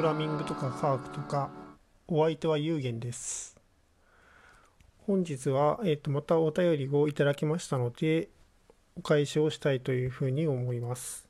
[0.00, 1.50] グラミングとか科学とか
[2.08, 3.54] お相手は有限です。
[5.06, 8.30] 本日は、えー、とまたお便りをいただきましたので
[8.96, 11.28] お返しをしたいというふうに思います。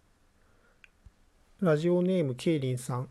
[1.61, 3.09] ラジオネームケイリンさん。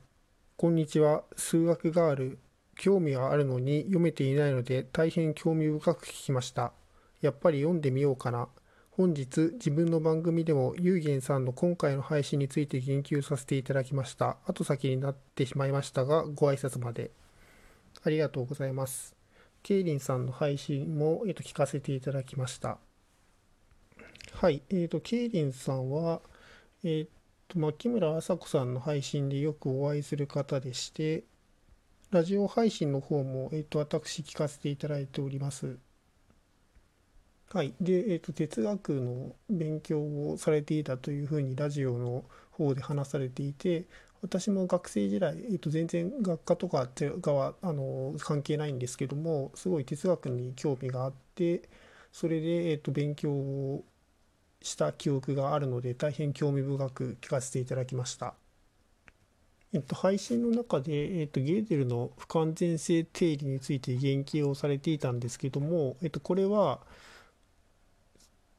[0.56, 1.24] こんにちは。
[1.36, 2.40] 数学ガール
[2.78, 6.72] 興味はあるのに読めていないので大変興味深く聞きました。
[7.20, 8.48] やっぱり読んでみようかな。
[9.00, 14.36] 本日自分の番組でもゆうげんさんの今回の配信について言及させていただきました。
[14.46, 17.12] 後先になってしまいましたがご挨拶まで。
[18.04, 19.16] ありがとうございます。
[19.64, 22.78] ケイリンさんの配信も、えー、と聞かせていただきました。
[24.34, 24.64] はい。
[24.70, 26.20] えーと、ケイリンさんは
[26.84, 27.08] えー
[27.48, 31.24] と牧村麻子さんの配信でよくお会いする方でして
[32.12, 35.78] ラジオ配信の方も、えーと私聞かせていただいております。
[37.52, 43.86] はい、で、えーと、哲学の勉強をされていたというふうにラジオの方で話されていて
[44.22, 46.88] 私も学生時代、えーと、全然学科とか
[47.34, 51.64] はあの関係ないんですけどもすごい哲学に興味があって
[52.12, 53.84] それで、えーと、勉強を
[54.62, 58.36] した記憶があるので大変興味深く聞かせていただきました。
[59.72, 66.80] えっと、配信の中で、えっと、ゲーデルの不完全性定理について言及をされていたんですけども、えっと、これは、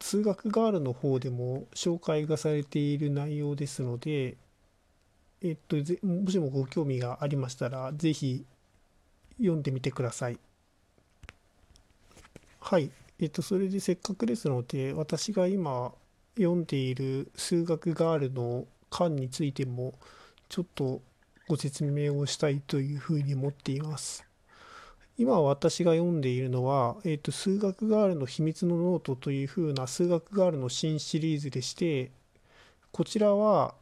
[0.01, 4.37] 数学ガールの方でも紹介がされている内容ですので、
[5.43, 8.45] えっと、もしもご興味がありましたら、ぜひ
[9.39, 10.39] 読んでみてください。
[12.61, 12.91] はい。
[13.19, 15.93] えっと、それでせっかくですので、私が今
[16.37, 19.95] 読んでいる数学ガールの巻についても、
[20.48, 21.03] ちょっと
[21.48, 24.30] ご説明をしたいというふうに思っています。
[25.21, 32.11] 今私が読んでいるのは、えーと、数学ガールの秘密のノートというふうな数学ガールの新シリーズでして
[32.91, 33.75] こちらは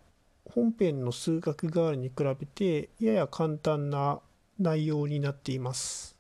[0.53, 4.19] 本編の数学ガールに比べてやや簡単な
[4.59, 6.17] 内容になっています。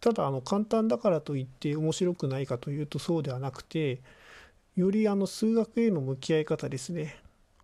[0.00, 4.00] ただあの簡単だからといって面白くないかというとそうではなくて
[4.74, 7.18] よりあの数学への向き合い方ですね。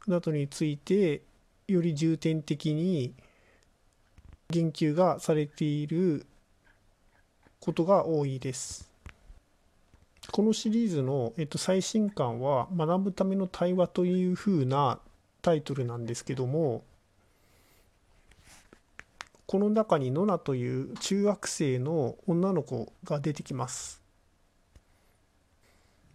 [0.06, 1.22] などについて
[1.68, 3.14] より重点的に
[4.50, 6.24] 言及がされている
[7.60, 8.90] ことが多いです。
[10.32, 15.00] このシリーズの、えっと、最新刊は「学ぶための対話」というふうな
[15.42, 16.82] タイトルなんですけども
[19.46, 24.00] この中にノナという中学生の女の子が出てきます。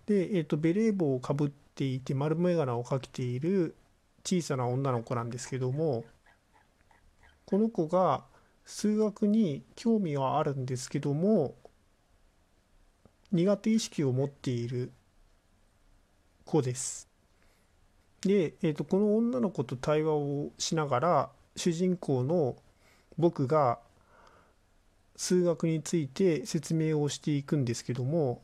[0.08, 3.76] で、えっと、ベレー帽をかぶっていて丸眼鏡をかけている
[4.24, 6.04] 小さな女の子なんですけども
[7.46, 8.24] この子が
[8.66, 11.56] 数学に興味はあるんですけども
[13.32, 14.92] 苦手意識を持っている
[16.46, 17.10] 子です。
[18.22, 22.56] で、えーと、この女の子と対話をしながら主人公の
[23.18, 23.80] 僕が
[25.16, 28.42] 数学について説明をしていくんですけども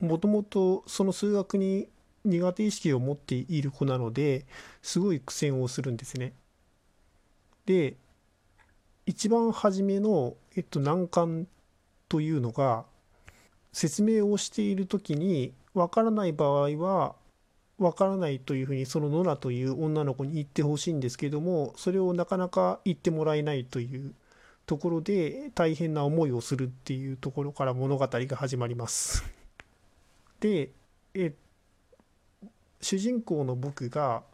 [0.00, 1.88] もともとその数学に
[2.24, 4.46] 苦手意識を持っている子なので
[4.82, 6.32] すごい苦戦をするんですね。
[7.70, 7.94] で
[9.06, 11.46] 一番初めの、えっと、難関
[12.08, 12.84] というのが
[13.72, 17.14] 説明をしている時に分からない場合は
[17.78, 24.14] 分からないというふうにそのノラという女の子に言ってほしいんですけどもそれをなかなか言ってもらえないという
[24.66, 29.24] ところで大変な思いをするっていうところから物語が始まります。
[30.40, 30.70] で
[31.14, 31.32] え
[32.80, 34.24] 主人公の僕が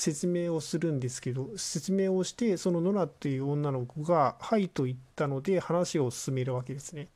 [0.00, 7.08] 説明をするんですけど説明をしてそのノラっていう女の子が「はい」と言ったので話を進めるわけですね。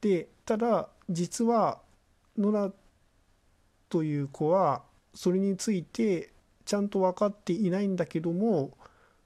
[0.00, 1.82] でただ実は
[2.38, 2.72] ノラ
[3.90, 4.82] という子は
[5.14, 6.32] それについて
[6.64, 8.76] ちゃんと分かっていないんだけども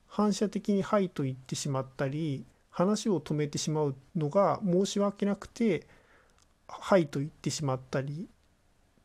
[0.09, 5.87] 反射的に「はい」と言ってしまったり話を止めてしまうのが申し訳なくて
[6.67, 8.29] 「はい」と言ってしまったり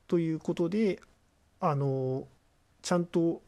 [0.08, 1.00] ということで
[1.60, 2.28] あの
[2.82, 3.44] ちゃんと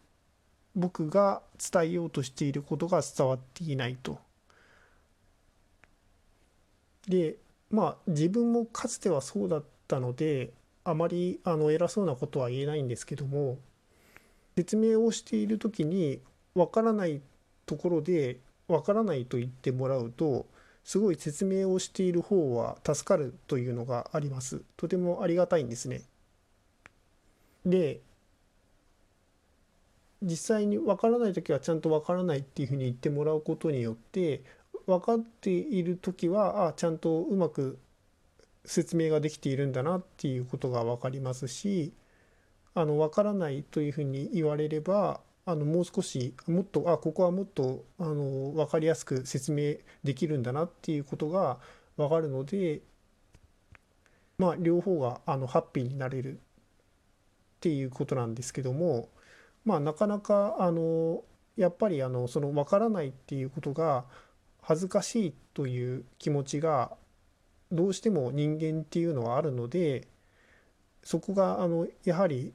[0.77, 1.41] 僕が
[1.71, 4.19] 伝えようとしていることが伝わっていないと。
[7.07, 7.37] で
[7.71, 10.51] まあ自分もかつてはそうだったので
[10.83, 13.57] あまりあの偉そうなことは言えないんですけども
[14.55, 16.21] 説明をしている時に
[16.53, 17.21] わからない
[17.65, 20.45] ところでわからないと言ってもらうと
[20.83, 24.61] すごい説明をしている方は助かるというのがあります。
[24.77, 26.03] とてもありがたいんですね。
[27.65, 27.99] で
[30.21, 34.43] 実際に分からない時はちゃんと分からないっていうふうに言ってもらうことによって
[34.87, 37.77] 分かっている時はあちゃんとうまく
[38.65, 41.93] 説明ができているんだなっていうことが分かりますし
[42.73, 51.57] あの分からないというふうに言われればあのもう少しもっとあここはもっとあの分かりやすく説明できるんだなっていうことが
[51.95, 52.81] 分かるので
[54.37, 56.39] まあ両方があのハッピーになれるっ
[57.61, 59.09] ていうことなんですけども
[59.67, 61.25] まあなかなかあの
[61.57, 64.05] やっぱりあのその分からないっていうことが
[64.61, 66.91] 恥ずかしいという気持ちが
[67.69, 70.07] どうしても人間っていうのはあるので
[71.03, 72.53] そこがあのやはり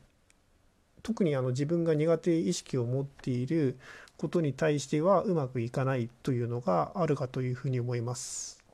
[1.02, 3.78] 特にあの自分が苦手意識を持っている
[4.16, 8.64] ことに対してはうまくいかないというのがあるかというふうに思います。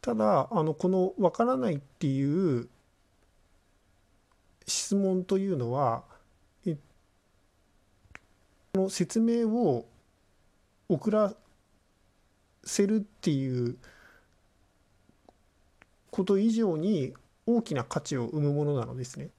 [0.00, 2.70] ただあのこの「わからない」っていう
[4.66, 6.04] 質問というのは
[8.74, 9.86] の説明を
[10.88, 11.34] 送ら
[12.64, 13.76] せるっていう
[16.10, 17.14] こと以上に
[17.46, 19.30] 大きな価値を生むものなのですね。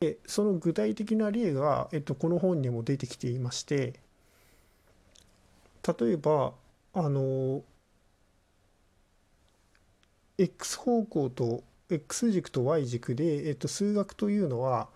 [0.00, 3.98] でその具体的な例が、えっと、この本にも出てきていまして
[5.84, 6.52] 例えば
[6.94, 7.62] あの
[10.38, 14.88] x 方向と x 軸と y 軸で、えっと、数学というのは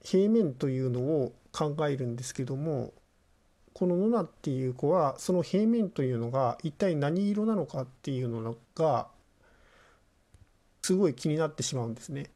[0.00, 2.92] 平面というのを考えるんですけども
[3.72, 9.08] このノナっていう子はその平面というのが一体何色なのかっていうのが
[10.82, 12.30] すごい気になってしまうんですね。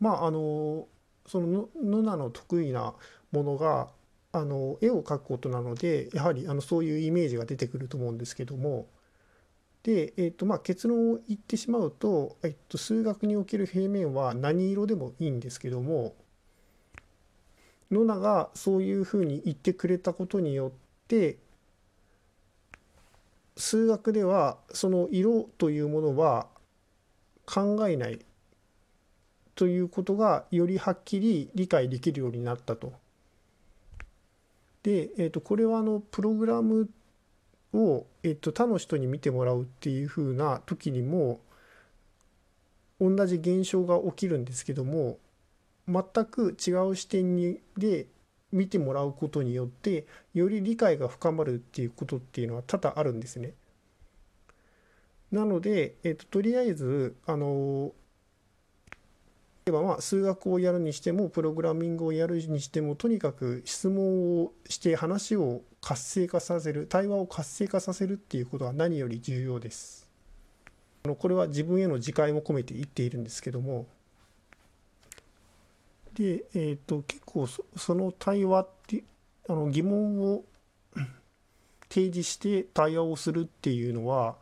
[0.00, 0.88] まああの
[1.26, 2.94] そのノナの得意な
[3.32, 3.88] ものが
[4.32, 8.88] あの絵を描くことなのでやはりあのそういうイメージが出てくると思うんですけども
[9.82, 16.14] で、えーとまあ、結論を言ってしまうと、えっと、数学における平面は何色でもいいんですけども
[17.90, 20.70] ノナがそういうふうに言ってくれたことによっ
[21.08, 21.38] て
[23.56, 26.46] 数学ではその色というものは
[27.46, 28.20] 考えない
[29.54, 32.92] ということがよりはっきり理解できるようになったと。
[34.82, 36.88] で、えー、とこれはあのプログラム
[37.74, 41.40] を、えー、と他の人に見てもらうっていうふうな時にも
[43.00, 45.18] 同じ現象が起きるんですけども
[45.90, 48.06] 全く違う視点にで
[48.52, 53.54] 見てもらうことによってより理解が深まるっていうことっていうのは多々あるんですね。
[55.30, 57.92] なので、えっと、とりあえずあの
[59.64, 70.08] 例えばまあ数学をやるにしてもプログラミングをやるにしてもとにかく質問をして話を活性化させる対話を活性化させるっていうことは何より重要です。
[71.18, 73.86] これは自分への自戒も込めて言っているんですけども
[76.14, 79.04] で、えーと、結構その対話って
[79.48, 80.44] あの疑問を
[81.88, 84.36] 提示して対話をするっていうのは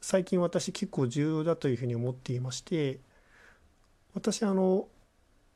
[0.00, 3.00] 最近私結構重要だというふうに思っていまして
[4.14, 4.88] 私あの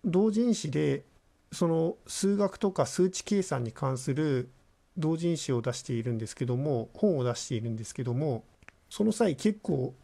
[0.04, 1.04] 同人誌で
[1.52, 4.50] その数学とか数値計算に関する
[4.96, 8.44] 同人誌を出しているんですけども本を出しているんですけども
[8.90, 9.94] その際結構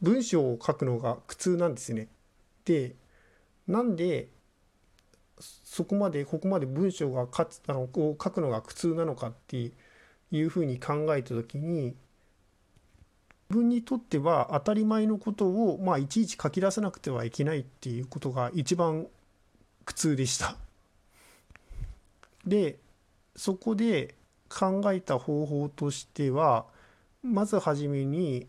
[0.00, 2.08] 文章を書くのが苦痛なんですね。
[2.64, 2.96] で
[3.66, 4.28] なんで
[5.38, 9.72] そこまでここまで文章がかつあのこう書くのが苦痛なのかって
[10.30, 11.94] いうふうに考えた時に
[13.52, 19.06] 自分にとっては当たり前のことを、まあ、いちいち書き出さなくてはいけないっていうことが一番
[19.84, 20.56] 苦痛でした。
[22.46, 22.78] で
[23.36, 24.14] そこで
[24.48, 26.64] 考えた方法としては
[27.22, 28.46] まずはじめに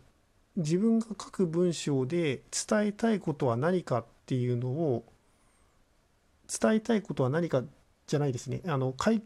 [0.56, 5.04] 自分が書く文章で伝えたいことは何かっていうのを
[6.48, 7.62] 伝えたいことは何か
[8.06, 9.22] じゃないですねあの解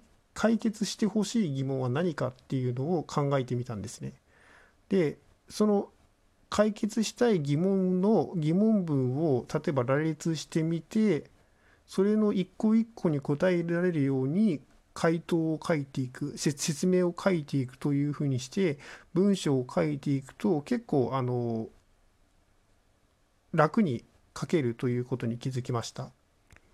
[0.59, 4.13] 決してほしい疑問は何かっていうのを考えてみたんですね。
[4.89, 5.89] でその
[6.51, 11.25] 解決したい疑問の疑問文を例えば羅列してみて
[11.87, 14.61] それの一個一個に答えられるように
[14.95, 18.79] 回答を書いていく説明を書いていくというふうにして
[19.15, 21.69] 文章を書いていくと結構あの
[23.53, 24.05] 楽に
[24.39, 26.11] 書けるということに気づきました。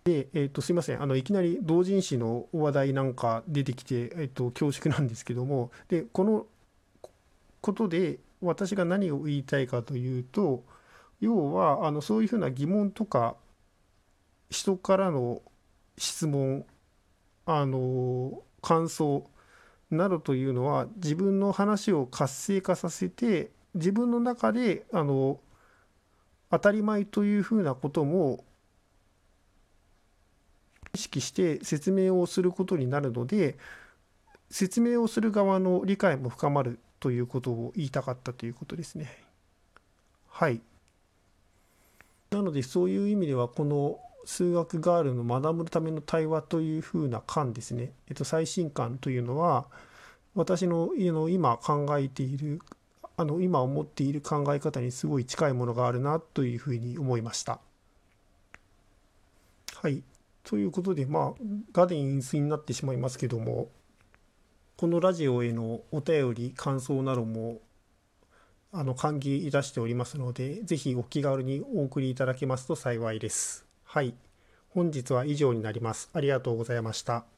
[0.05, 6.47] で、えー、とすいませんあのいきなり同人誌の話題なんか出てきて、えー、と恐縮なんですけどもでこの
[7.63, 10.63] ことで私が何を言いたいかというと
[11.21, 13.37] 要はあのそういうふうな疑問とか
[14.51, 15.41] 人からの
[15.97, 16.67] 質問
[17.47, 19.27] あの感想
[19.91, 25.41] などというのは自分の話を活性化させて自分の中であの
[26.55, 28.45] 当たり前というふうなことも
[30.95, 33.59] 意識して説明をすることになるので
[34.51, 39.11] 説明をする側の理解も深まるということを言いたかったということですね。
[40.29, 40.61] はい。
[42.31, 49.67] なのでそういう意味ではこの数学ガールの学ぶための対話というふうな巻ですね、えっと、最新巻というのは
[50.35, 52.61] 私のの今考えている
[53.17, 57.61] あの今思っている考え方にすごい近いものがあるなというふうに思いました。
[59.77, 60.03] はい。
[60.43, 61.43] ということでまあ
[61.73, 63.69] ガデン陰水になってしまいますけども
[64.77, 67.61] このラジオへのお便り感想なども
[68.73, 73.65] あの歓迎いたしておりますので是非お気軽にお送りいただけますと幸いです。
[73.85, 74.15] はい。
[74.71, 76.11] 本日は以上になります。
[76.13, 77.34] ありがとうございました。